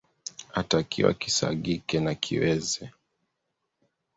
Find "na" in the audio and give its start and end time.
1.99-2.13